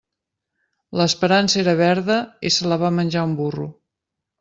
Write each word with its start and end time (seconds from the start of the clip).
L'esperança 1.01 1.61
era 1.65 1.77
verda 1.83 2.19
i 2.51 2.55
se 2.59 2.73
la 2.75 2.83
va 2.87 2.95
menjar 3.01 3.31
un 3.33 3.41
burro. 3.45 3.75